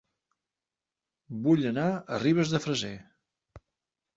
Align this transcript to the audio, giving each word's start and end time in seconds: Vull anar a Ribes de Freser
Vull 1.49 1.67
anar 1.73 1.85
a 1.91 2.19
Ribes 2.25 2.55
de 2.55 2.63
Freser 2.65 2.93